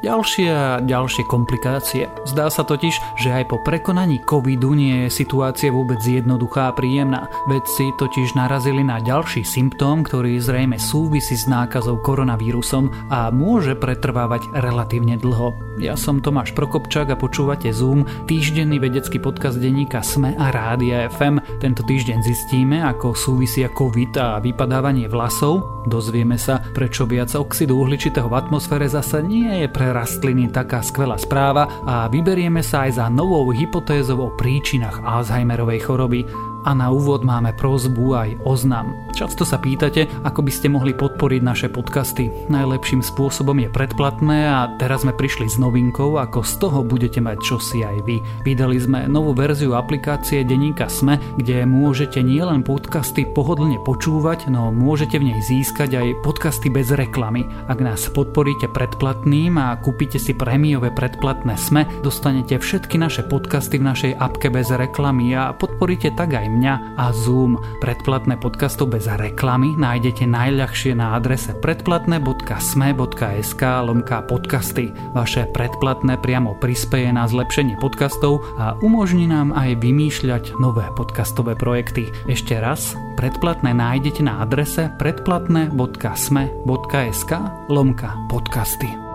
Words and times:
ďalšie 0.00 0.48
a 0.50 0.80
ďalšie 0.80 1.24
komplikácie. 1.28 2.08
Zdá 2.24 2.48
sa 2.48 2.64
totiž, 2.64 3.20
že 3.20 3.30
aj 3.32 3.52
po 3.52 3.60
prekonaní 3.60 4.24
covidu 4.24 4.72
nie 4.72 5.06
je 5.06 5.24
situácia 5.24 5.68
vôbec 5.68 6.00
jednoduchá 6.00 6.72
a 6.72 6.76
príjemná. 6.76 7.28
Vedci 7.48 7.92
totiž 7.96 8.36
narazili 8.36 8.80
na 8.80 9.00
ďalší 9.00 9.44
symptóm, 9.44 10.02
ktorý 10.04 10.40
zrejme 10.40 10.80
súvisí 10.80 11.36
s 11.36 11.44
nákazou 11.44 12.00
koronavírusom 12.00 13.12
a 13.12 13.28
môže 13.28 13.76
pretrvávať 13.76 14.48
relatívne 14.56 15.20
dlho. 15.20 15.52
Ja 15.80 15.96
som 15.96 16.20
Tomáš 16.20 16.52
Prokopčák 16.52 17.12
a 17.12 17.16
počúvate 17.16 17.72
Zoom, 17.72 18.04
týždenný 18.28 18.76
vedecký 18.76 19.16
podcast 19.16 19.56
denníka 19.56 20.04
SME 20.04 20.36
a 20.36 20.52
Rádia 20.52 21.08
FM. 21.08 21.40
Tento 21.60 21.80
týždeň 21.84 22.20
zistíme, 22.20 22.84
ako 22.84 23.16
súvisia 23.16 23.72
COVID 23.72 24.12
a 24.20 24.28
vypadávanie 24.44 25.08
vlasov. 25.08 25.84
Dozvieme 25.88 26.36
sa, 26.36 26.60
prečo 26.76 27.08
viac 27.08 27.32
oxidu 27.32 27.80
uhličitého 27.80 28.28
v 28.28 28.36
atmosfére 28.36 28.86
zasa 28.92 29.24
nie 29.24 29.64
je 29.64 29.68
pre 29.72 29.89
rastliny 29.90 30.48
taká 30.48 30.80
skvelá 30.80 31.18
správa 31.18 31.68
a 31.86 32.06
vyberieme 32.08 32.62
sa 32.62 32.86
aj 32.88 33.02
za 33.02 33.06
novou 33.10 33.50
hypotézou 33.50 34.18
o 34.24 34.28
príčinách 34.34 35.02
Alzheimerovej 35.02 35.80
choroby. 35.84 36.49
A 36.66 36.76
na 36.76 36.92
úvod 36.92 37.24
máme 37.24 37.56
prozbu 37.56 38.06
aj 38.12 38.30
oznam. 38.44 38.92
Často 39.16 39.48
sa 39.48 39.56
pýtate, 39.56 40.08
ako 40.28 40.44
by 40.44 40.52
ste 40.52 40.68
mohli 40.68 40.92
podporiť 40.92 41.40
naše 41.40 41.68
podcasty. 41.72 42.28
Najlepším 42.52 43.00
spôsobom 43.00 43.56
je 43.64 43.72
predplatné 43.72 44.48
a 44.48 44.68
teraz 44.76 45.02
sme 45.02 45.16
prišli 45.16 45.48
s 45.48 45.56
novinkou, 45.56 46.20
ako 46.20 46.44
z 46.44 46.52
toho 46.60 46.84
budete 46.84 47.24
mať 47.24 47.40
čosi 47.40 47.80
aj 47.80 47.96
vy. 48.04 48.20
Vydali 48.44 48.76
sme 48.76 49.08
novú 49.08 49.32
verziu 49.32 49.72
aplikácie 49.72 50.44
Deníka 50.44 50.92
Sme, 50.92 51.16
kde 51.40 51.64
môžete 51.64 52.20
nielen 52.20 52.60
podcasty 52.60 53.24
pohodlne 53.24 53.80
počúvať, 53.80 54.52
no 54.52 54.68
môžete 54.68 55.16
v 55.16 55.32
nej 55.32 55.40
získať 55.40 55.96
aj 55.96 56.20
podcasty 56.20 56.68
bez 56.68 56.92
reklamy. 56.92 57.48
Ak 57.72 57.80
nás 57.80 58.04
podporíte 58.12 58.68
predplatným 58.68 59.56
a 59.56 59.80
kúpite 59.80 60.20
si 60.20 60.36
prémiové 60.36 60.92
predplatné 60.92 61.56
Sme, 61.56 61.88
dostanete 62.04 62.60
všetky 62.60 63.00
naše 63.00 63.24
podcasty 63.24 63.80
v 63.80 63.88
našej 63.88 64.12
apke 64.20 64.52
bez 64.52 64.68
reklamy 64.68 65.32
a 65.32 65.56
podporíte 65.56 66.12
tak 66.12 66.36
aj 66.36 66.49
mňa 66.50 66.98
a 66.98 67.14
Zoom. 67.14 67.62
Predplatné 67.78 68.42
podcastov 68.42 68.90
bez 68.90 69.06
reklamy 69.06 69.78
nájdete 69.78 70.26
najľahšie 70.26 70.98
na 70.98 71.14
adrese 71.14 71.54
predplatné.sme.sk 71.62 73.62
lomka 73.86 74.26
podcasty. 74.26 74.90
Vaše 75.14 75.46
predplatné 75.54 76.18
priamo 76.18 76.58
prispeje 76.58 77.14
na 77.14 77.30
zlepšenie 77.30 77.78
podcastov 77.78 78.42
a 78.58 78.74
umožní 78.82 79.30
nám 79.30 79.54
aj 79.54 79.78
vymýšľať 79.78 80.58
nové 80.58 80.90
podcastové 80.98 81.54
projekty. 81.54 82.10
Ešte 82.26 82.58
raz, 82.58 82.98
predplatné 83.14 83.70
nájdete 83.70 84.26
na 84.26 84.42
adrese 84.42 84.90
predplatné.sme.sk 84.98 87.32
lomka 87.70 88.10
podcasty. 88.26 89.09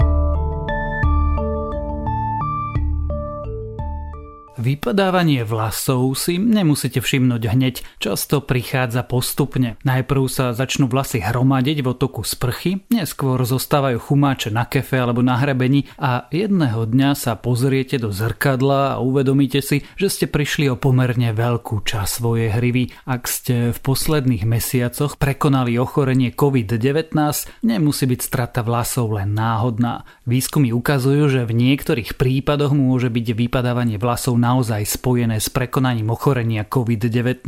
Vypadávanie 4.65 5.45
vlasov 5.45 6.17
si 6.17 6.41
nemusíte 6.41 6.97
všimnúť 6.97 7.53
hneď, 7.53 7.75
často 8.01 8.41
prichádza 8.41 9.05
postupne. 9.05 9.77
Najprv 9.85 10.25
sa 10.25 10.57
začnú 10.57 10.89
vlasy 10.89 11.21
hromadiť 11.21 11.85
v 11.85 11.93
otoku 11.93 12.25
sprchy, 12.25 12.81
neskôr 12.89 13.37
zostávajú 13.45 14.01
chumáče 14.01 14.49
na 14.49 14.65
kefe 14.65 14.97
alebo 14.97 15.21
na 15.21 15.37
hrebení 15.37 15.85
a 16.01 16.25
jedného 16.33 16.89
dňa 16.89 17.13
sa 17.13 17.37
pozriete 17.37 18.01
do 18.01 18.09
zrkadla 18.09 18.97
a 18.97 19.01
uvedomíte 19.05 19.61
si, 19.61 19.85
že 20.01 20.09
ste 20.09 20.25
prišli 20.25 20.65
o 20.73 20.81
pomerne 20.81 21.29
veľkú 21.29 21.85
časť 21.85 22.25
svojej 22.25 22.49
hrivy. 22.57 22.89
Ak 23.05 23.29
ste 23.29 23.69
v 23.69 23.77
posledných 23.77 24.49
mesiacoch 24.49 25.21
prekonali 25.21 25.77
ochorenie 25.77 26.33
COVID-19, 26.33 27.13
nemusí 27.61 28.09
byť 28.09 28.17
strata 28.17 28.65
vlasov 28.65 29.13
len 29.13 29.29
náhodná. 29.29 30.09
Výskumy 30.25 30.73
ukazujú, 30.73 31.29
že 31.29 31.45
v 31.45 31.53
niektorých 31.53 32.17
prípadoch 32.17 32.73
môže 32.73 33.13
byť 33.13 33.25
vypadávanie 33.37 34.01
vlasov 34.01 34.33
na 34.41 34.54
naozaj 34.55 34.87
spojené 34.87 35.43
s 35.43 35.51
prekonaním 35.51 36.15
ochorenia 36.15 36.63
COVID-19. 36.63 37.43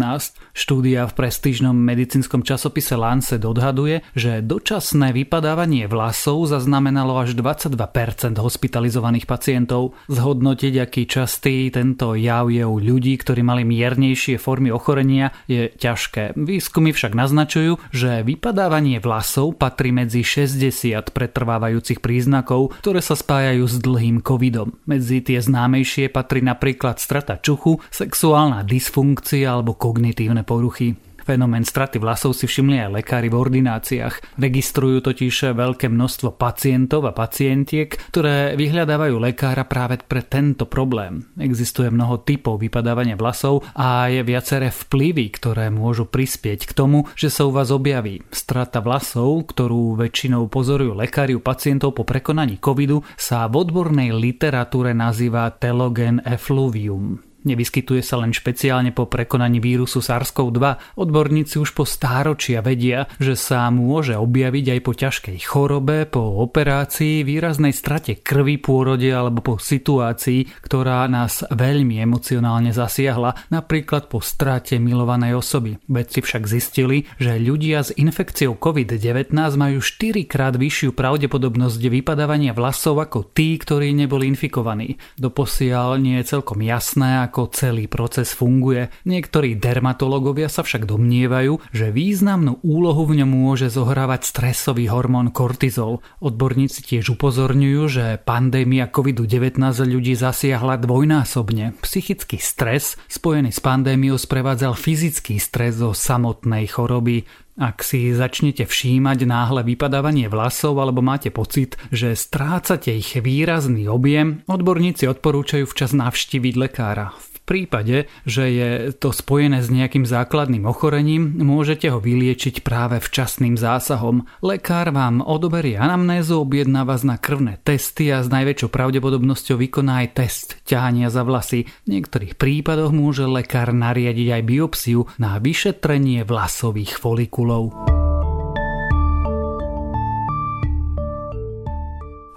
Štúdia 0.52 1.08
v 1.08 1.16
prestížnom 1.16 1.72
medicínskom 1.72 2.44
časopise 2.44 3.00
Lancet 3.00 3.48
odhaduje, 3.48 4.04
že 4.12 4.44
dočasné 4.44 5.16
vypadávanie 5.16 5.88
vlasov 5.88 6.52
zaznamenalo 6.52 7.16
až 7.16 7.32
22% 7.32 8.36
hospitalizovaných 8.36 9.24
pacientov. 9.24 9.96
Zhodnotiť, 10.12 10.84
aký 10.84 11.08
častý 11.08 11.72
tento 11.72 12.12
jav 12.12 12.52
je 12.52 12.68
u 12.68 12.76
ľudí, 12.76 13.16
ktorí 13.16 13.40
mali 13.40 13.64
miernejšie 13.64 14.36
formy 14.36 14.68
ochorenia, 14.68 15.32
je 15.48 15.72
ťažké. 15.80 16.36
Výskumy 16.36 16.92
však 16.92 17.16
naznačujú, 17.16 17.80
že 17.96 18.20
vypadávanie 18.28 19.00
vlasov 19.00 19.56
patrí 19.56 19.96
medzi 19.96 20.28
60 20.28 21.16
pretrvávajúcich 21.16 22.04
príznakov, 22.04 22.76
ktoré 22.84 23.00
sa 23.00 23.16
spájajú 23.16 23.64
s 23.64 23.80
dlhým 23.80 24.20
covidom. 24.20 24.76
Medzi 24.84 25.24
tie 25.24 25.40
známejšie 25.40 26.12
patrí 26.12 26.44
napríklad 26.44 26.97
strata 27.00 27.40
čuchu, 27.40 27.80
sexuálna 27.90 28.62
dysfunkcia 28.68 29.58
alebo 29.58 29.78
kognitívne 29.78 30.44
poruchy. 30.44 31.07
Fenomén 31.28 31.68
straty 31.68 32.00
vlasov 32.00 32.40
si 32.40 32.48
všimli 32.48 32.88
aj 32.88 33.04
lekári 33.04 33.28
v 33.28 33.36
ordináciách. 33.36 34.40
Registrujú 34.40 35.04
totiž 35.04 35.52
veľké 35.52 35.92
množstvo 35.92 36.40
pacientov 36.40 37.04
a 37.04 37.12
pacientiek, 37.12 37.92
ktoré 38.16 38.56
vyhľadávajú 38.56 39.20
lekára 39.20 39.68
práve 39.68 40.00
pre 40.00 40.24
tento 40.24 40.64
problém. 40.72 41.28
Existuje 41.36 41.92
mnoho 41.92 42.24
typov 42.24 42.64
vypadávania 42.64 43.20
vlasov 43.20 43.68
a 43.76 44.08
je 44.08 44.24
viaceré 44.24 44.72
vplyvy, 44.72 45.28
ktoré 45.36 45.68
môžu 45.68 46.08
prispieť 46.08 46.64
k 46.64 46.72
tomu, 46.72 47.04
že 47.20 47.28
sa 47.28 47.44
u 47.44 47.52
vás 47.52 47.76
objaví. 47.76 48.24
Strata 48.32 48.80
vlasov, 48.80 49.52
ktorú 49.52 50.00
väčšinou 50.00 50.48
pozorujú 50.48 50.96
lekári 50.96 51.36
u 51.36 51.44
pacientov 51.44 51.92
po 51.92 52.08
prekonaní 52.08 52.56
covidu, 52.56 53.04
sa 53.20 53.52
v 53.52 53.68
odbornej 53.68 54.16
literatúre 54.16 54.96
nazýva 54.96 55.52
telogen 55.52 56.24
effluvium. 56.24 57.27
Nevyskytuje 57.46 58.02
sa 58.02 58.18
len 58.18 58.34
špeciálne 58.34 58.90
po 58.90 59.06
prekonaní 59.06 59.62
vírusu 59.62 60.02
SARS-CoV-2. 60.02 60.98
Odborníci 60.98 61.62
už 61.62 61.78
po 61.78 61.86
stáročia 61.86 62.66
vedia, 62.66 63.06
že 63.22 63.38
sa 63.38 63.70
môže 63.70 64.18
objaviť 64.18 64.66
aj 64.74 64.80
po 64.82 64.92
ťažkej 64.98 65.38
chorobe, 65.46 66.10
po 66.10 66.42
operácii, 66.42 67.22
výraznej 67.22 67.76
strate 67.76 68.18
krvi, 68.18 68.58
pôrode 68.58 69.08
alebo 69.08 69.46
po 69.46 69.54
situácii, 69.62 70.64
ktorá 70.66 71.06
nás 71.06 71.46
veľmi 71.48 72.02
emocionálne 72.02 72.74
zasiahla, 72.74 73.54
napríklad 73.54 74.10
po 74.10 74.18
strate 74.24 74.82
milovanej 74.82 75.38
osoby. 75.38 75.78
Vedci 75.86 76.26
však 76.26 76.50
zistili, 76.50 77.06
že 77.22 77.38
ľudia 77.38 77.86
s 77.86 77.94
infekciou 77.94 78.58
COVID-19 78.58 79.34
majú 79.36 79.80
4 79.80 80.26
krát 80.26 80.56
vyššiu 80.58 80.96
pravdepodobnosť 80.98 81.82
vypadávania 81.86 82.58
vlasov 82.58 82.98
ako 83.04 83.30
tí, 83.32 83.56
ktorí 83.60 83.94
neboli 83.94 84.28
infikovaní. 84.32 84.98
Doposiaľ 85.20 86.02
nie 86.02 86.18
je 86.20 86.30
celkom 86.34 86.60
jasné, 86.66 87.27
ako 87.28 87.52
celý 87.52 87.92
proces 87.92 88.32
funguje. 88.32 88.88
Niektorí 89.04 89.60
dermatológovia 89.60 90.48
sa 90.48 90.64
však 90.64 90.88
domnievajú, 90.88 91.60
že 91.76 91.92
významnú 91.92 92.64
úlohu 92.64 93.04
v 93.04 93.22
ňom 93.24 93.30
môže 93.30 93.68
zohrávať 93.68 94.24
stresový 94.24 94.88
hormón 94.88 95.36
kortizol. 95.36 96.00
Odborníci 96.24 96.82
tiež 96.82 97.20
upozorňujú, 97.20 97.82
že 97.92 98.06
pandémia 98.24 98.88
COVID-19 98.88 99.60
ľudí 99.84 100.16
zasiahla 100.16 100.80
dvojnásobne. 100.80 101.76
Psychický 101.84 102.40
stres 102.40 102.96
spojený 103.12 103.52
s 103.52 103.60
pandémiou 103.60 104.16
sprevádzal 104.16 104.80
fyzický 104.80 105.38
stres 105.38 105.78
zo 105.78 105.92
samotnej 105.92 106.66
choroby. 106.72 107.28
Ak 107.58 107.82
si 107.82 108.14
začnete 108.14 108.70
všímať 108.70 109.26
náhle 109.26 109.66
vypadávanie 109.66 110.30
vlasov 110.30 110.78
alebo 110.78 111.02
máte 111.02 111.34
pocit, 111.34 111.74
že 111.90 112.14
strácate 112.14 112.94
ich 112.94 113.18
výrazný 113.18 113.90
objem, 113.90 114.46
odborníci 114.46 115.10
odporúčajú 115.10 115.66
včas 115.66 115.98
navštíviť 115.98 116.54
lekára. 116.54 117.18
V 117.18 117.27
prípade, 117.48 118.12
že 118.28 118.44
je 118.52 118.70
to 118.92 119.16
spojené 119.16 119.64
s 119.64 119.72
nejakým 119.72 120.04
základným 120.04 120.68
ochorením, 120.68 121.40
môžete 121.40 121.88
ho 121.88 122.04
vyliečiť 122.04 122.62
práve 122.62 123.00
včasným 123.00 123.56
zásahom. 123.56 124.28
Lekár 124.44 124.92
vám 124.92 125.24
odoberie 125.24 125.80
anamnézu, 125.80 126.44
objedná 126.44 126.84
vás 126.84 127.08
na 127.08 127.16
krvné 127.16 127.58
testy 127.64 128.12
a 128.12 128.20
s 128.20 128.28
najväčšou 128.28 128.68
pravdepodobnosťou 128.68 129.56
vykoná 129.64 130.04
aj 130.04 130.08
test 130.14 130.48
ťahania 130.68 131.08
za 131.08 131.24
vlasy. 131.24 131.66
V 131.88 131.88
niektorých 131.88 132.36
prípadoch 132.36 132.92
môže 132.92 133.24
lekár 133.24 133.72
nariadiť 133.72 134.28
aj 134.36 134.44
biopsiu 134.44 135.08
na 135.16 135.40
vyšetrenie 135.40 136.28
vlasových 136.28 137.00
folikulov. 137.00 137.97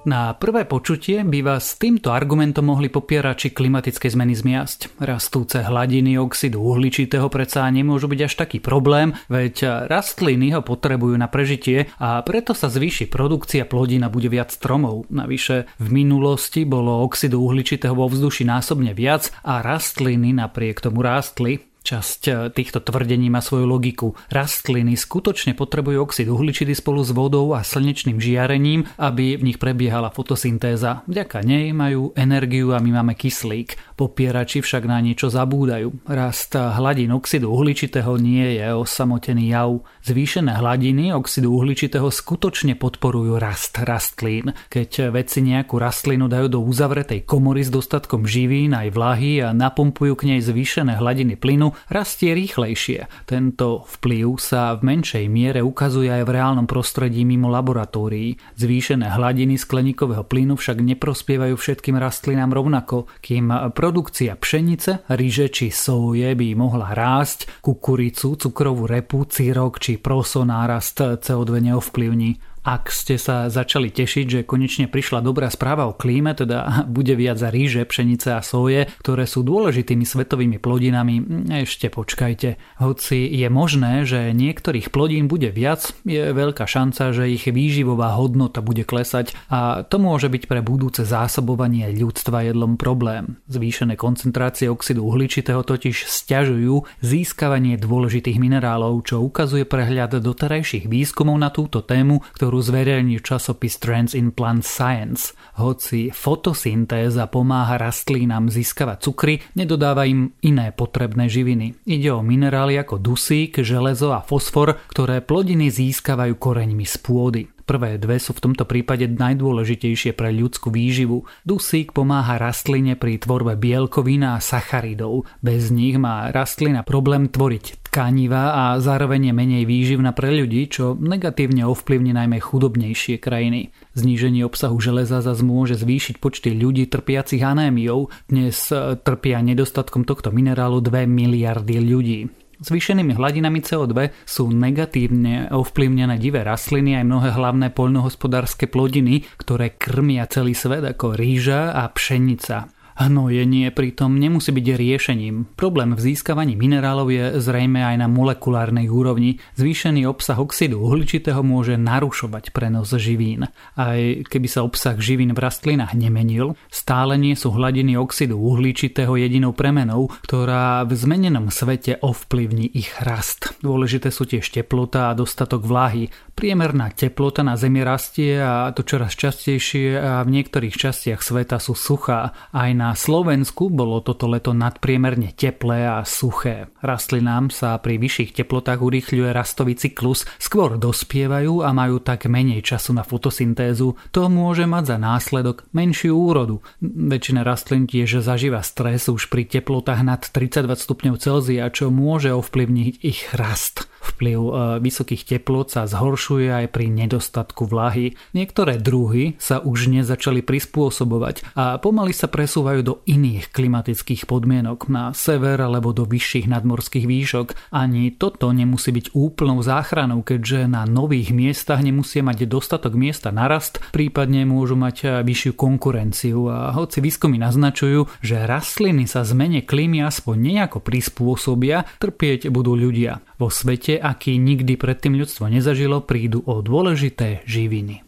Na 0.08 0.32
prvé 0.32 0.64
počutie 0.64 1.20
by 1.20 1.44
vás 1.44 1.76
s 1.76 1.78
týmto 1.78 2.08
argumentom 2.08 2.72
mohli 2.72 2.88
popierači 2.88 3.52
klimatické 3.52 4.08
zmeny 4.08 4.32
zmiasť. 4.32 4.96
Rastúce 4.96 5.60
hladiny 5.60 6.16
oxidu 6.16 6.64
uhličitého 6.64 7.28
predsa 7.28 7.68
nemôžu 7.68 8.08
byť 8.08 8.20
až 8.24 8.32
taký 8.40 8.64
problém, 8.64 9.12
veď 9.28 9.86
rastliny 9.92 10.56
ho 10.56 10.64
potrebujú 10.64 11.20
na 11.20 11.28
prežitie 11.28 11.92
a 12.00 12.24
preto 12.24 12.56
sa 12.56 12.72
zvýši 12.72 13.12
produkcia 13.12 13.68
plodín 13.68 14.00
a 14.00 14.08
bude 14.08 14.32
viac 14.32 14.48
stromov. 14.56 15.04
Navyše 15.12 15.68
v 15.76 15.88
minulosti 15.92 16.64
bolo 16.64 17.04
oxidu 17.04 17.44
uhličitého 17.44 17.92
vo 17.92 18.08
vzduši 18.08 18.48
násobne 18.48 18.96
viac 18.96 19.28
a 19.44 19.60
rastliny 19.60 20.32
napriek 20.32 20.80
tomu 20.80 21.04
rástli. 21.04 21.69
Časť 21.80 22.22
e, 22.28 22.32
týchto 22.52 22.84
tvrdení 22.84 23.32
má 23.32 23.40
svoju 23.40 23.64
logiku. 23.64 24.12
Rastliny 24.28 25.00
skutočne 25.00 25.56
potrebujú 25.56 26.04
oxid 26.04 26.28
uhličitý 26.28 26.76
spolu 26.76 27.00
s 27.00 27.10
vodou 27.16 27.56
a 27.56 27.64
slnečným 27.64 28.20
žiarením, 28.20 28.84
aby 29.00 29.40
v 29.40 29.46
nich 29.48 29.58
prebiehala 29.58 30.12
fotosyntéza. 30.12 31.08
Vďaka 31.08 31.40
nej 31.40 31.72
majú 31.72 32.12
energiu 32.12 32.76
a 32.76 32.84
my 32.84 33.00
máme 33.00 33.16
kyslík. 33.16 33.96
Popierači 33.96 34.60
však 34.60 34.84
na 34.84 35.00
niečo 35.00 35.32
zabúdajú. 35.32 36.04
Rast 36.04 36.52
hladín 36.52 37.16
oxidu 37.16 37.48
uhličitého 37.48 38.12
nie 38.20 38.60
je 38.60 38.76
osamotený 38.76 39.56
jav. 39.56 39.80
Zvýšené 40.04 40.60
hladiny 40.60 41.16
oxidu 41.16 41.56
uhličitého 41.56 42.12
skutočne 42.12 42.76
podporujú 42.76 43.40
rast 43.40 43.80
rastlín. 43.80 44.52
Keď 44.68 45.12
vedci 45.12 45.40
nejakú 45.40 45.80
rastlinu 45.80 46.28
dajú 46.28 46.46
do 46.52 46.60
uzavretej 46.60 47.24
komory 47.24 47.64
s 47.64 47.72
dostatkom 47.72 48.28
živín 48.28 48.76
aj 48.76 48.92
vlahy 48.92 49.40
a 49.40 49.56
napumpujú 49.56 50.12
k 50.16 50.36
nej 50.36 50.40
zvýšené 50.44 51.00
hladiny 51.00 51.40
plynu, 51.40 51.69
rastie 51.88 52.34
rýchlejšie. 52.34 53.06
Tento 53.26 53.88
vplyv 53.98 54.26
sa 54.40 54.74
v 54.76 54.94
menšej 54.94 55.26
miere 55.30 55.60
ukazuje 55.62 56.10
aj 56.10 56.22
v 56.26 56.34
reálnom 56.36 56.66
prostredí 56.68 57.22
mimo 57.24 57.48
laboratórií. 57.48 58.36
Zvýšené 58.58 59.10
hladiny 59.10 59.56
skleníkového 59.56 60.26
plynu 60.26 60.58
však 60.58 60.82
neprospievajú 60.82 61.54
všetkým 61.56 61.96
rastlinám 61.96 62.52
rovnako, 62.52 63.10
kým 63.24 63.50
produkcia 63.72 64.36
pšenice, 64.36 65.08
ryže 65.12 65.48
či 65.50 65.72
soje 65.72 66.28
by 66.34 66.48
mohla 66.58 66.92
rásť, 66.92 67.62
kukuricu, 67.64 68.36
cukrovú 68.36 68.90
repu, 68.90 69.24
círok 69.26 69.78
či 69.80 69.96
proso 69.96 70.42
nárast 70.44 71.00
CO2 71.00 71.70
neovplyvní. 71.70 72.49
Ak 72.60 72.92
ste 72.92 73.16
sa 73.16 73.48
začali 73.48 73.88
tešiť, 73.88 74.26
že 74.28 74.40
konečne 74.44 74.84
prišla 74.84 75.24
dobrá 75.24 75.48
správa 75.48 75.88
o 75.88 75.96
klíme, 75.96 76.36
teda 76.36 76.84
bude 76.92 77.16
viac 77.16 77.40
ríže, 77.40 77.88
pšenice 77.88 78.36
a 78.36 78.44
soje, 78.44 78.84
ktoré 79.00 79.24
sú 79.24 79.40
dôležitými 79.40 80.04
svetovými 80.04 80.60
plodinami, 80.60 81.48
ešte 81.64 81.88
počkajte. 81.88 82.60
Hoci 82.84 83.32
je 83.32 83.48
možné, 83.48 84.04
že 84.04 84.36
niektorých 84.36 84.92
plodín 84.92 85.24
bude 85.24 85.48
viac, 85.48 85.96
je 86.04 86.36
veľká 86.36 86.68
šanca, 86.68 87.16
že 87.16 87.32
ich 87.32 87.48
výživová 87.48 88.12
hodnota 88.20 88.60
bude 88.60 88.84
klesať 88.84 89.32
a 89.48 89.80
to 89.88 89.96
môže 89.96 90.28
byť 90.28 90.44
pre 90.44 90.60
budúce 90.60 91.00
zásobovanie 91.08 91.88
ľudstva 91.96 92.44
jedlom 92.44 92.76
problém. 92.76 93.40
Zvýšené 93.48 93.96
koncentrácie 93.96 94.68
oxidu 94.68 95.08
uhličitého 95.08 95.64
totiž 95.64 96.04
stiažujú 96.04 96.84
získavanie 97.00 97.80
dôležitých 97.80 98.36
minerálov, 98.36 99.00
čo 99.08 99.24
ukazuje 99.24 99.64
prehľad 99.64 100.20
doterajších 100.20 100.90
výskumov 100.90 101.40
na 101.40 101.48
túto 101.48 101.80
tému, 101.80 102.20
ktorú 102.36 102.49
ktorú 102.50 102.66
zverejní 102.66 103.22
časopis 103.22 103.78
Trends 103.78 104.10
in 104.18 104.34
Plant 104.34 104.66
Science. 104.66 105.38
Hoci 105.62 106.10
fotosyntéza 106.10 107.30
pomáha 107.30 107.78
rastlínam 107.78 108.50
získavať 108.50 109.06
cukry, 109.06 109.38
nedodáva 109.54 110.02
im 110.02 110.34
iné 110.42 110.74
potrebné 110.74 111.30
živiny. 111.30 111.78
Ide 111.86 112.10
o 112.10 112.26
minerály 112.26 112.74
ako 112.74 112.98
dusík, 112.98 113.62
železo 113.62 114.10
a 114.10 114.26
fosfor, 114.26 114.82
ktoré 114.90 115.22
plodiny 115.22 115.70
získavajú 115.70 116.34
koreňmi 116.42 116.82
z 116.82 116.96
pôdy. 116.98 117.42
Prvé 117.70 118.02
dve 118.02 118.18
sú 118.18 118.34
v 118.34 118.50
tomto 118.50 118.66
prípade 118.66 119.06
najdôležitejšie 119.06 120.18
pre 120.18 120.34
ľudskú 120.34 120.74
výživu. 120.74 121.22
Dusík 121.46 121.94
pomáha 121.94 122.34
rastline 122.34 122.98
pri 122.98 123.22
tvorbe 123.22 123.54
bielkovín 123.54 124.26
a 124.26 124.42
sacharidov. 124.42 125.22
Bez 125.38 125.70
nich 125.70 125.94
má 126.02 126.34
rastlina 126.34 126.82
problém 126.82 127.30
tvoriť 127.30 127.79
tkaniva 127.90 128.54
a 128.54 128.64
zároveň 128.78 129.28
je 129.28 129.34
menej 129.34 129.64
výživná 129.66 130.14
pre 130.14 130.30
ľudí, 130.30 130.70
čo 130.70 130.94
negatívne 130.94 131.66
ovplyvní 131.66 132.14
najmä 132.14 132.38
chudobnejšie 132.38 133.18
krajiny. 133.18 133.74
Zníženie 133.98 134.46
obsahu 134.46 134.78
železa 134.78 135.18
zase 135.18 135.42
môže 135.42 135.74
zvýšiť 135.74 136.22
počty 136.22 136.54
ľudí 136.54 136.86
trpiacich 136.86 137.42
anémiou. 137.42 138.06
Dnes 138.30 138.70
trpia 139.02 139.42
nedostatkom 139.42 140.06
tohto 140.06 140.30
minerálu 140.30 140.78
2 140.78 141.10
miliardy 141.10 141.82
ľudí. 141.82 142.20
Zvýšenými 142.60 143.16
hladinami 143.16 143.64
CO2 143.64 144.12
sú 144.28 144.52
negatívne 144.52 145.48
ovplyvnené 145.48 146.20
divé 146.20 146.44
rastliny 146.44 146.92
aj 146.92 147.08
mnohé 147.08 147.32
hlavné 147.32 147.72
poľnohospodárske 147.72 148.68
plodiny, 148.68 149.24
ktoré 149.40 149.80
krmia 149.80 150.28
celý 150.28 150.52
svet 150.52 150.84
ako 150.84 151.16
rýža 151.16 151.72
a 151.72 151.88
pšenica. 151.88 152.68
Hnojenie 153.00 153.72
pritom 153.72 154.20
nemusí 154.20 154.52
byť 154.52 154.66
riešením. 154.76 155.56
Problém 155.56 155.96
v 155.96 156.12
získavaní 156.12 156.52
minerálov 156.52 157.08
je 157.08 157.40
zrejme 157.40 157.80
aj 157.80 157.96
na 157.96 158.12
molekulárnej 158.12 158.92
úrovni. 158.92 159.40
Zvýšený 159.56 160.04
obsah 160.04 160.36
oxidu 160.36 160.84
uhličitého 160.84 161.40
môže 161.40 161.80
narušovať 161.80 162.52
prenos 162.52 162.92
živín. 162.92 163.48
Aj 163.72 163.96
keby 164.28 164.44
sa 164.52 164.68
obsah 164.68 165.00
živín 165.00 165.32
v 165.32 165.40
rastlinách 165.40 165.96
nemenil, 165.96 166.60
stále 166.68 167.16
nie 167.16 167.32
sú 167.32 167.56
hladiny 167.56 167.96
oxidu 167.96 168.36
uhličitého 168.36 169.16
jedinou 169.16 169.56
premenou, 169.56 170.12
ktorá 170.28 170.84
v 170.84 170.92
zmenenom 170.92 171.48
svete 171.48 171.96
ovplyvní 172.04 172.68
ich 172.68 172.92
rast. 173.00 173.56
Dôležité 173.64 174.12
sú 174.12 174.28
tiež 174.28 174.44
teplota 174.52 175.08
a 175.08 175.16
dostatok 175.16 175.64
vláhy. 175.64 176.12
Priemerná 176.36 176.92
teplota 176.92 177.40
na 177.40 177.56
Zemi 177.56 177.80
rastie 177.80 178.36
a 178.36 178.68
to 178.76 178.84
čoraz 178.84 179.16
častejšie 179.16 179.96
a 179.96 180.20
v 180.20 180.36
niektorých 180.36 180.76
častiach 180.76 181.24
sveta 181.24 181.56
sú 181.56 181.72
suchá. 181.72 182.36
Aj 182.52 182.68
na 182.76 182.89
Slovensku 182.96 183.68
bolo 183.68 184.00
toto 184.00 184.24
leto 184.24 184.56
nadpriemerne 184.56 185.36
teplé 185.36 185.84
a 185.84 186.06
suché. 186.06 186.72
Rastlinám 186.80 187.52
sa 187.52 187.76
pri 187.82 187.98
vyšších 187.98 188.32
teplotách 188.38 188.80
urýchľuje 188.80 189.30
rastový 189.34 189.74
cyklus, 189.76 190.24
skôr 190.38 190.78
dospievajú 190.78 191.60
a 191.60 191.74
majú 191.74 191.98
tak 191.98 192.30
menej 192.30 192.64
času 192.64 192.96
na 192.96 193.04
fotosyntézu. 193.04 193.98
To 194.14 194.30
môže 194.30 194.64
mať 194.64 194.94
za 194.94 194.96
následok 194.96 195.66
menšiu 195.74 196.14
úrodu. 196.14 196.64
Väčšina 196.80 197.42
rastlín 197.42 197.90
tiež 197.90 198.22
zažíva 198.22 198.62
stres 198.62 199.10
už 199.10 199.28
pri 199.28 199.44
teplotách 199.44 200.00
nad 200.06 200.22
32 200.22 200.78
stupňov 200.78 201.14
Celzia, 201.18 201.66
čo 201.68 201.90
môže 201.90 202.30
ovplyvniť 202.30 203.02
ich 203.02 203.28
rast. 203.34 203.89
Vplyv 204.10 204.40
e, 204.40 204.52
vysokých 204.82 205.22
teplot 205.22 205.72
sa 205.72 205.86
zhoršuje 205.86 206.50
aj 206.50 206.66
pri 206.74 206.90
nedostatku 206.90 207.64
vlahy. 207.64 208.18
Niektoré 208.34 208.82
druhy 208.82 209.38
sa 209.38 209.62
už 209.62 209.86
nezačali 209.86 210.42
prispôsobovať 210.42 211.54
a 211.54 211.78
pomaly 211.78 212.10
sa 212.10 212.26
presúvajú 212.26 212.80
do 212.82 212.94
iných 213.06 213.54
klimatických 213.54 214.26
podmienok 214.26 214.90
na 214.90 215.14
sever 215.14 215.62
alebo 215.62 215.94
do 215.94 216.02
vyšších 216.04 216.50
nadmorských 216.50 217.06
výšok. 217.06 217.70
Ani 217.70 218.10
toto 218.10 218.50
nemusí 218.50 218.90
byť 218.90 219.14
úplnou 219.14 219.62
záchranou, 219.62 220.26
keďže 220.26 220.66
na 220.66 220.82
nových 220.84 221.30
miestach 221.30 221.80
nemusia 221.80 222.26
mať 222.26 222.50
dostatok 222.50 222.98
miesta 222.98 223.30
na 223.30 223.46
rast, 223.46 223.78
prípadne 223.94 224.42
môžu 224.42 224.74
mať 224.74 224.96
e, 225.00 225.06
vyššiu 225.22 225.52
konkurenciu 225.54 226.50
a 226.50 226.74
hoci 226.74 226.98
výskumy 226.98 227.38
naznačujú, 227.38 228.10
že 228.20 228.42
rastliny 228.44 229.06
sa 229.06 229.22
zmene 229.22 229.62
klímy 229.62 230.02
aspoň 230.02 230.36
nejako 230.36 230.82
prispôsobia, 230.82 231.86
trpieť 232.02 232.50
budú 232.50 232.74
ľudia. 232.74 233.22
Vo 233.40 233.48
svete, 233.48 233.96
aký 233.96 234.36
nikdy 234.36 234.76
predtým 234.76 235.16
ľudstvo 235.16 235.48
nezažilo, 235.48 236.04
prídu 236.04 236.44
o 236.44 236.60
dôležité 236.60 237.40
živiny. 237.48 238.04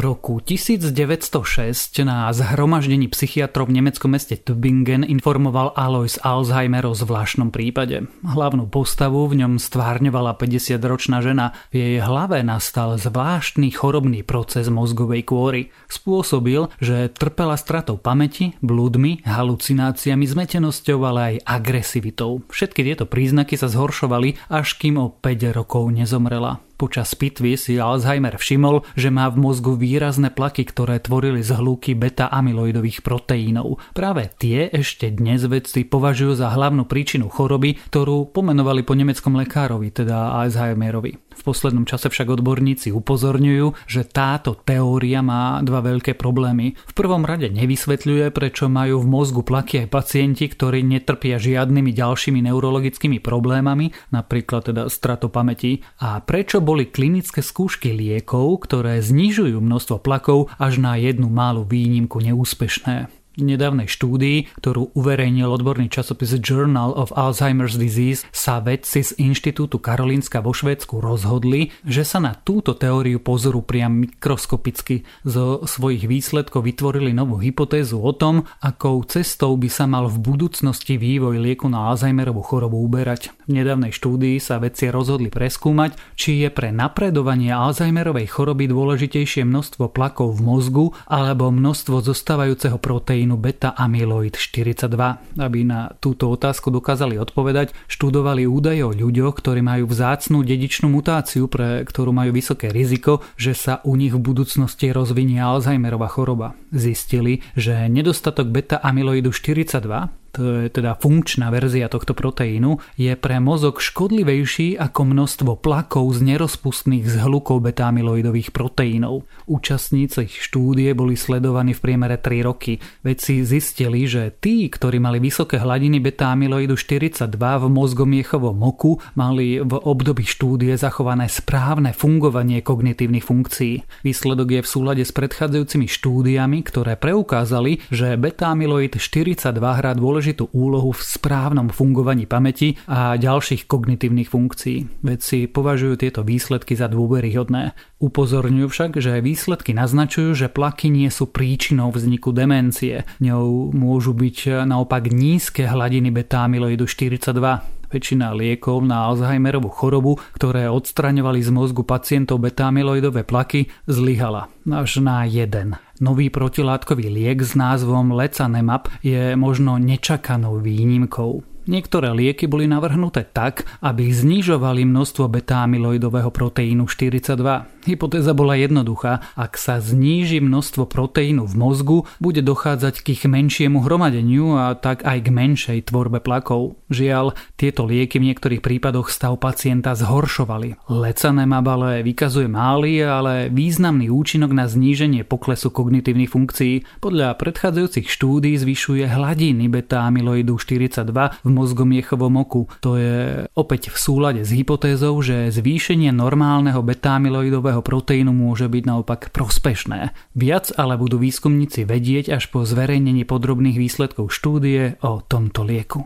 Roku 0.00 0.40
1906 0.40 2.00
na 2.08 2.32
zhromaždení 2.32 3.12
psychiatrov 3.12 3.68
v 3.68 3.76
nemeckom 3.78 4.16
meste 4.16 4.40
Tübingen 4.40 5.04
informoval 5.04 5.76
Alois 5.76 6.16
Alzheimer 6.24 6.88
o 6.88 6.96
zvláštnom 6.96 7.52
prípade. 7.52 8.08
Hlavnú 8.24 8.66
postavu 8.72 9.28
v 9.28 9.44
ňom 9.44 9.60
stvárňovala 9.60 10.40
50-ročná 10.40 11.20
žena. 11.20 11.52
V 11.68 11.84
jej 11.84 11.96
hlave 12.00 12.40
nastal 12.40 12.96
zvláštny 12.96 13.68
chorobný 13.76 14.24
proces 14.24 14.72
mozgovej 14.72 15.28
kôry. 15.28 15.68
Spôsobil, 15.92 16.72
že 16.80 17.12
trpela 17.12 17.60
stratou 17.60 18.00
pamäti, 18.00 18.56
blúdmi, 18.64 19.28
halucináciami, 19.28 20.24
zmetenosťou, 20.24 20.98
ale 21.04 21.20
aj 21.20 21.34
agresivitou. 21.44 22.40
Všetky 22.48 22.80
tieto 22.88 23.04
príznaky 23.04 23.60
sa 23.60 23.68
zhoršovali, 23.68 24.48
až 24.48 24.80
kým 24.80 24.96
o 24.96 25.12
5 25.12 25.52
rokov 25.52 25.92
nezomrela. 25.92 26.64
Počas 26.80 27.12
pitvy 27.12 27.60
si 27.60 27.76
Alzheimer 27.76 28.40
všimol, 28.40 28.88
že 28.96 29.12
má 29.12 29.28
v 29.28 29.36
mozgu 29.36 29.76
výrazné 29.76 30.32
plaky, 30.32 30.64
ktoré 30.64 30.96
tvorili 30.96 31.44
zhlúky 31.44 31.92
beta-amyloidových 31.92 33.04
proteínov. 33.04 33.84
Práve 33.92 34.32
tie 34.40 34.72
ešte 34.72 35.12
dnes 35.12 35.44
vedci 35.44 35.84
považujú 35.84 36.40
za 36.40 36.48
hlavnú 36.48 36.88
príčinu 36.88 37.28
choroby, 37.28 37.76
ktorú 37.92 38.32
pomenovali 38.32 38.80
po 38.80 38.96
nemeckom 38.96 39.36
lekárovi, 39.36 39.92
teda 39.92 40.40
Alzheimerovi. 40.40 41.29
V 41.40 41.48
poslednom 41.48 41.88
čase 41.88 42.12
však 42.12 42.36
odborníci 42.36 42.92
upozorňujú, 42.92 43.88
že 43.88 44.04
táto 44.04 44.52
teória 44.52 45.24
má 45.24 45.64
dva 45.64 45.80
veľké 45.80 46.12
problémy. 46.20 46.76
V 46.76 46.92
prvom 46.92 47.24
rade 47.24 47.48
nevysvetľuje, 47.48 48.28
prečo 48.28 48.68
majú 48.68 49.00
v 49.00 49.08
mozgu 49.08 49.40
plaky 49.40 49.88
aj 49.88 49.88
pacienti, 49.88 50.44
ktorí 50.52 50.84
netrpia 50.84 51.40
žiadnymi 51.40 51.96
ďalšími 51.96 52.44
neurologickými 52.44 53.24
problémami, 53.24 53.96
napríklad 54.12 54.68
teda 54.68 54.92
strato 54.92 55.32
pamäti, 55.32 55.80
a 56.04 56.20
prečo 56.20 56.60
boli 56.60 56.92
klinické 56.92 57.40
skúšky 57.40 57.96
liekov, 57.96 58.68
ktoré 58.68 59.00
znižujú 59.00 59.64
množstvo 59.64 59.96
plakov 60.04 60.52
až 60.60 60.76
na 60.76 61.00
jednu 61.00 61.32
málu 61.32 61.64
výnimku 61.64 62.20
neúspešné. 62.20 63.19
Nedávnej 63.38 63.86
štúdii, 63.86 64.50
ktorú 64.58 64.90
uverejnil 64.98 65.46
odborný 65.46 65.86
časopis 65.86 66.34
Journal 66.42 66.90
of 66.98 67.14
Alzheimer's 67.14 67.78
Disease, 67.78 68.26
sa 68.34 68.58
vedci 68.58 69.06
z 69.06 69.14
Inštitútu 69.22 69.78
Karolínska 69.78 70.42
vo 70.42 70.50
Švédsku 70.50 70.98
rozhodli, 70.98 71.70
že 71.86 72.02
sa 72.02 72.18
na 72.18 72.34
túto 72.34 72.74
teóriu 72.74 73.22
pozoru 73.22 73.62
priam 73.62 74.02
mikroskopicky 74.02 75.06
zo 75.22 75.62
svojich 75.62 76.10
výsledkov 76.10 76.66
vytvorili 76.66 77.14
novú 77.14 77.38
hypotézu 77.38 78.02
o 78.02 78.10
tom, 78.10 78.50
akou 78.58 78.98
cestou 79.06 79.54
by 79.54 79.70
sa 79.70 79.86
mal 79.86 80.10
v 80.10 80.18
budúcnosti 80.18 80.98
vývoj 80.98 81.38
lieku 81.38 81.70
na 81.70 81.86
Alzheimerovú 81.94 82.42
chorobu 82.42 82.82
uberať. 82.82 83.30
V 83.46 83.62
nedávnej 83.62 83.94
štúdii 83.94 84.42
sa 84.42 84.58
vedci 84.58 84.90
rozhodli 84.90 85.30
preskúmať, 85.30 85.94
či 86.18 86.42
je 86.42 86.50
pre 86.50 86.74
napredovanie 86.74 87.54
Alzheimerovej 87.54 88.26
choroby 88.26 88.66
dôležitejšie 88.66 89.46
množstvo 89.46 89.86
plakov 89.94 90.34
v 90.34 90.40
mozgu 90.42 90.86
alebo 91.06 91.54
množstvo 91.54 92.02
zostávajúceho 92.02 92.74
proteínu 92.82 93.19
proteínu 93.20 93.36
beta-amyloid 93.36 94.32
42. 94.32 95.36
Aby 95.36 95.60
na 95.68 95.92
túto 96.00 96.32
otázku 96.32 96.72
dokázali 96.72 97.20
odpovedať, 97.20 97.76
študovali 97.84 98.48
údaje 98.48 98.80
o 98.80 98.96
ľuďoch, 98.96 99.36
ktorí 99.36 99.60
majú 99.60 99.84
vzácnú 99.92 100.40
dedičnú 100.40 100.88
mutáciu, 100.88 101.44
pre 101.44 101.84
ktorú 101.84 102.16
majú 102.16 102.32
vysoké 102.32 102.72
riziko, 102.72 103.20
že 103.36 103.52
sa 103.52 103.84
u 103.84 103.92
nich 104.00 104.16
v 104.16 104.24
budúcnosti 104.24 104.88
rozvinie 104.88 105.36
Alzheimerova 105.36 106.08
choroba. 106.08 106.56
Zistili, 106.72 107.44
že 107.52 107.92
nedostatok 107.92 108.48
beta-amyloidu 108.48 109.28
42 109.28 110.16
to 110.29 110.29
je 110.29 110.29
teda 110.70 110.96
funkčná 110.96 111.50
verzia 111.50 111.90
tohto 111.90 112.14
proteínu, 112.16 112.78
je 112.96 113.12
pre 113.18 113.36
mozog 113.42 113.82
škodlivejší 113.82 114.78
ako 114.78 115.00
množstvo 115.02 115.52
plakov 115.58 116.06
z 116.16 116.34
nerozpustných 116.34 117.04
zhlukov 117.04 117.66
beta-amyloidových 117.66 118.54
proteínov. 118.54 119.26
Účastníci 119.44 120.30
štúdie 120.30 120.94
boli 120.94 121.18
sledovaní 121.18 121.74
v 121.74 121.82
priemere 121.82 122.16
3 122.16 122.46
roky. 122.46 122.78
Vedci 123.02 123.42
zistili, 123.42 124.06
že 124.06 124.30
tí, 124.30 124.70
ktorí 124.70 125.02
mali 125.02 125.18
vysoké 125.20 125.58
hladiny 125.58 125.98
beta-amyloidu 125.98 126.78
42 126.78 127.26
v 127.36 127.66
mozgomiechovom 127.68 128.56
moku, 128.56 129.02
mali 129.18 129.60
v 129.60 129.72
období 129.76 130.22
štúdie 130.24 130.78
zachované 130.78 131.26
správne 131.26 131.92
fungovanie 131.92 132.62
kognitívnych 132.62 133.26
funkcií. 133.26 133.82
Výsledok 134.06 134.48
je 134.56 134.60
v 134.62 134.68
súlade 134.70 135.02
s 135.02 135.12
predchádzajúcimi 135.12 135.90
štúdiami, 135.90 136.62
ktoré 136.62 136.94
preukázali, 136.94 137.82
že 137.90 138.14
beta-amyloid 138.14 138.94
42 138.96 139.58
hrá 139.58 139.92
dôležitý 139.92 140.19
dôležitú 140.20 140.52
úlohu 140.52 140.92
v 140.92 141.00
správnom 141.00 141.72
fungovaní 141.72 142.28
pamäti 142.28 142.76
a 142.84 143.16
ďalších 143.16 143.64
kognitívnych 143.64 144.28
funkcií. 144.28 145.00
Vedci 145.00 145.48
považujú 145.48 145.96
tieto 145.96 146.20
výsledky 146.20 146.76
za 146.76 146.92
dôveryhodné. 146.92 147.72
Upozorňujú 148.04 148.68
však, 148.68 149.00
že 149.00 149.24
výsledky 149.24 149.72
naznačujú, 149.72 150.36
že 150.36 150.52
plaky 150.52 150.92
nie 150.92 151.08
sú 151.08 151.24
príčinou 151.24 151.88
vzniku 151.88 152.36
demencie. 152.36 153.08
Ňou 153.24 153.72
môžu 153.72 154.12
byť 154.12 154.68
naopak 154.68 155.08
nízke 155.08 155.64
hladiny 155.64 156.12
beta-amyloidu 156.12 156.84
42 156.84 157.79
väčšina 157.90 158.32
liekov 158.32 158.80
na 158.86 159.10
Alzheimerovú 159.10 159.68
chorobu, 159.68 160.16
ktoré 160.38 160.70
odstraňovali 160.70 161.42
z 161.42 161.50
mozgu 161.50 161.82
pacientov 161.82 162.40
beta-amyloidové 162.40 163.26
plaky, 163.26 163.68
zlyhala. 163.90 164.48
Až 164.70 165.02
na 165.02 165.26
jeden. 165.26 165.76
Nový 166.00 166.32
protilátkový 166.32 167.12
liek 167.12 167.44
s 167.44 167.52
názvom 167.52 168.16
Lecanemab 168.16 168.88
je 169.04 169.36
možno 169.36 169.76
nečakanou 169.76 170.62
výnimkou. 170.62 171.44
Niektoré 171.68 172.10
lieky 172.10 172.48
boli 172.48 172.64
navrhnuté 172.64 173.28
tak, 173.28 173.68
aby 173.84 174.08
znižovali 174.08 174.88
množstvo 174.88 175.28
beta-amyloidového 175.28 176.32
proteínu 176.32 176.88
42. 176.88 177.79
Hypotéza 177.84 178.34
bola 178.34 178.56
jednoduchá. 178.56 179.22
Ak 179.36 179.60
sa 179.60 179.80
zníži 179.80 180.40
množstvo 180.42 180.88
proteínu 180.88 181.48
v 181.48 181.54
mozgu, 181.54 181.98
bude 182.18 182.42
dochádzať 182.44 183.04
k 183.04 183.06
ich 183.16 183.24
menšiemu 183.24 183.80
hromadeniu 183.84 184.56
a 184.56 184.76
tak 184.76 185.04
aj 185.04 185.18
k 185.24 185.28
menšej 185.30 185.78
tvorbe 185.92 186.20
plakov. 186.20 186.80
Žiaľ, 186.90 187.38
tieto 187.54 187.86
lieky 187.86 188.18
v 188.18 188.34
niektorých 188.34 188.64
prípadoch 188.64 189.08
stav 189.08 189.38
pacienta 189.38 189.94
zhoršovali. 189.94 190.90
Lecanemab 190.90 191.66
ale 191.70 192.02
vykazuje 192.02 192.50
malý, 192.50 193.06
ale 193.06 193.46
významný 193.48 194.10
účinok 194.10 194.50
na 194.50 194.66
zníženie 194.66 195.22
poklesu 195.22 195.70
kognitívnych 195.70 196.34
funkcií. 196.34 196.82
Podľa 196.98 197.38
predchádzajúcich 197.38 198.10
štúdí 198.10 198.58
zvyšuje 198.58 199.06
hladiny 199.06 199.70
beta-amyloidu 199.70 200.58
42 200.58 201.06
v 201.46 201.48
mozgomiechovom 201.48 202.34
oku. 202.42 202.66
To 202.82 202.98
je 202.98 203.46
opäť 203.54 203.94
v 203.94 203.96
súlade 203.96 204.42
s 204.42 204.50
hypotézou, 204.50 205.14
že 205.22 205.54
zvýšenie 205.54 206.10
normálneho 206.10 206.82
beta-amyloidového 206.82 207.69
proteínu 207.78 208.34
môže 208.34 208.66
byť 208.66 208.82
naopak 208.82 209.30
prospešné. 209.30 210.10
Viac 210.34 210.74
ale 210.74 210.98
budú 210.98 211.22
výskumníci 211.22 211.86
vedieť 211.86 212.34
až 212.34 212.50
po 212.50 212.66
zverejnení 212.66 213.22
podrobných 213.22 213.78
výsledkov 213.78 214.34
štúdie 214.34 214.98
o 215.06 215.22
tomto 215.22 215.62
lieku. 215.62 216.02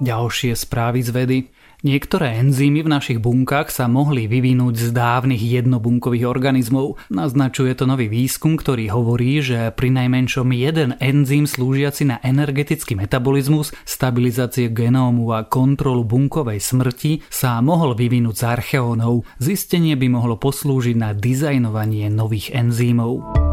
Ďalšie 0.00 0.56
správy 0.56 1.04
z 1.04 1.10
vedy. 1.12 1.38
Niektoré 1.86 2.42
enzymy 2.42 2.82
v 2.82 2.90
našich 2.90 3.18
bunkách 3.22 3.70
sa 3.70 3.86
mohli 3.86 4.26
vyvinúť 4.26 4.74
z 4.74 4.88
dávnych 4.90 5.38
jednobunkových 5.38 6.26
organizmov. 6.26 6.98
Naznačuje 7.06 7.70
to 7.78 7.86
nový 7.86 8.10
výskum, 8.10 8.58
ktorý 8.58 8.90
hovorí, 8.90 9.38
že 9.38 9.70
pri 9.70 9.94
najmenšom 9.94 10.50
jeden 10.58 10.98
enzym 10.98 11.46
slúžiaci 11.46 12.10
na 12.10 12.16
energetický 12.18 12.98
metabolizmus, 12.98 13.70
stabilizácie 13.86 14.74
genómu 14.74 15.30
a 15.30 15.46
kontrolu 15.46 16.02
bunkovej 16.02 16.58
smrti 16.58 17.22
sa 17.30 17.62
mohol 17.62 17.94
vyvinúť 17.94 18.34
z 18.34 18.42
archeónov. 18.58 19.22
Zistenie 19.38 19.94
by 19.94 20.10
mohlo 20.10 20.34
poslúžiť 20.34 20.98
na 20.98 21.14
dizajnovanie 21.14 22.10
nových 22.10 22.58
enzýmov. 22.58 23.47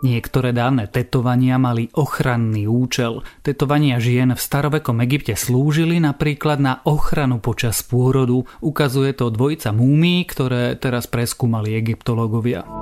Niektoré 0.00 0.56
dávne 0.56 0.88
tetovania 0.88 1.60
mali 1.60 1.92
ochranný 1.92 2.64
účel. 2.64 3.20
Tetovania 3.44 4.00
žien 4.00 4.32
v 4.32 4.40
starovekom 4.40 4.96
Egypte 5.04 5.36
slúžili 5.36 6.00
napríklad 6.00 6.56
na 6.56 6.80
ochranu 6.88 7.36
počas 7.36 7.84
pôrodu. 7.84 8.48
Ukazuje 8.64 9.12
to 9.12 9.28
dvojica 9.28 9.76
múmií, 9.76 10.24
ktoré 10.24 10.80
teraz 10.80 11.04
preskúmali 11.04 11.76
egyptológovia. 11.76 12.79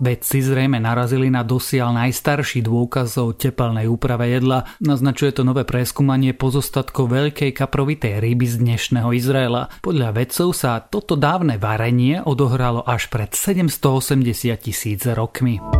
Vedci 0.00 0.40
zrejme 0.40 0.80
narazili 0.80 1.28
na 1.28 1.44
dosiaľ 1.44 1.92
najstarší 1.92 2.64
dôkaz 2.64 3.20
o 3.20 3.36
tepelnej 3.36 3.84
úprave 3.84 4.32
jedla. 4.32 4.64
Naznačuje 4.80 5.36
to 5.36 5.44
nové 5.44 5.68
preskúmanie 5.68 6.32
pozostatkov 6.32 7.12
veľkej 7.12 7.52
kaprovitej 7.52 8.16
ryby 8.16 8.48
z 8.48 8.64
dnešného 8.64 9.12
Izraela. 9.12 9.68
Podľa 9.84 10.16
vedcov 10.16 10.56
sa 10.56 10.80
toto 10.80 11.20
dávne 11.20 11.60
varenie 11.60 12.24
odohralo 12.24 12.80
až 12.80 13.12
pred 13.12 13.36
780 13.36 14.56
tisíc 14.56 15.04
rokmi. 15.04 15.79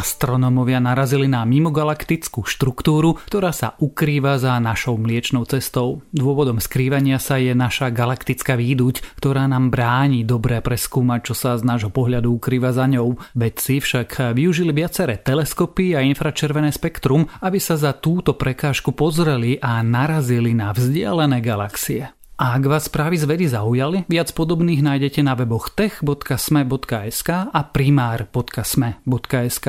Astronómovia 0.00 0.80
narazili 0.80 1.28
na 1.28 1.44
mimogalaktickú 1.44 2.48
štruktúru, 2.48 3.20
ktorá 3.28 3.52
sa 3.52 3.76
ukrýva 3.76 4.40
za 4.40 4.56
našou 4.56 4.96
mliečnou 4.96 5.44
cestou. 5.44 6.00
Dôvodom 6.16 6.56
skrývania 6.56 7.20
sa 7.20 7.36
je 7.36 7.52
naša 7.52 7.92
galaktická 7.92 8.56
výduť, 8.56 9.04
ktorá 9.20 9.44
nám 9.44 9.68
bráni 9.68 10.24
dobre 10.24 10.64
preskúmať, 10.64 11.20
čo 11.28 11.34
sa 11.36 11.60
z 11.60 11.68
nášho 11.68 11.92
pohľadu 11.92 12.32
ukrýva 12.32 12.72
za 12.72 12.88
ňou. 12.88 13.20
Vedci 13.36 13.84
však 13.84 14.32
využili 14.32 14.72
viaceré 14.72 15.20
teleskopy 15.20 15.92
a 15.92 16.00
infračervené 16.00 16.72
spektrum, 16.72 17.28
aby 17.44 17.60
sa 17.60 17.76
za 17.76 17.92
túto 17.92 18.32
prekážku 18.32 18.96
pozreli 18.96 19.60
a 19.60 19.84
narazili 19.84 20.56
na 20.56 20.72
vzdialené 20.72 21.44
galaxie. 21.44 22.08
A 22.40 22.56
ak 22.56 22.64
vás 22.64 22.88
správy 22.88 23.20
z 23.20 23.28
vedy 23.28 23.44
zaujali, 23.52 24.08
viac 24.08 24.32
podobných 24.32 24.80
nájdete 24.80 25.20
na 25.20 25.36
weboch 25.36 25.68
tech.sme.sk 25.76 27.28
a 27.52 27.60
primár.sme.sk. 27.68 29.66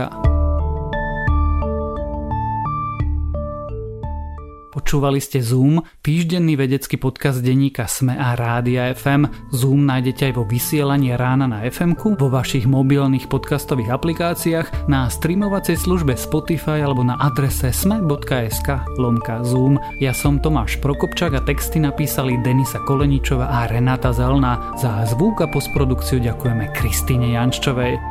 Počúvali 4.71 5.19
ste 5.19 5.43
Zoom, 5.43 5.83
týždenný 5.99 6.55
vedecký 6.55 6.95
podcast 6.95 7.43
denníka 7.43 7.91
Sme 7.91 8.15
a 8.15 8.39
Rádia 8.39 8.95
FM. 8.95 9.51
Zoom 9.51 9.83
nájdete 9.83 10.31
aj 10.31 10.33
vo 10.39 10.47
vysielaní 10.47 11.11
rána 11.19 11.43
na 11.43 11.67
fm 11.67 11.99
vo 11.99 12.31
vašich 12.31 12.63
mobilných 12.63 13.27
podcastových 13.27 13.91
aplikáciách, 13.91 14.87
na 14.87 15.11
streamovacej 15.11 15.75
službe 15.75 16.15
Spotify 16.15 16.87
alebo 16.87 17.03
na 17.03 17.19
adrese 17.19 17.75
sme.sk 17.75 18.67
lomka 18.95 19.43
Zoom. 19.43 19.75
Ja 19.99 20.15
som 20.15 20.39
Tomáš 20.39 20.79
Prokopčák 20.79 21.35
a 21.35 21.43
texty 21.43 21.83
napísali 21.83 22.39
Denisa 22.39 22.79
Koleničova 22.79 23.51
a 23.51 23.67
Renata 23.67 24.15
Zelná. 24.15 24.71
Za 24.79 25.03
zvuk 25.03 25.43
a 25.43 25.51
postprodukciu 25.51 26.23
ďakujeme 26.23 26.71
Kristýne 26.71 27.35
Janččovej. 27.35 28.10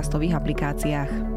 podcastových 0.00 0.32
aplikáciách. 0.32 1.29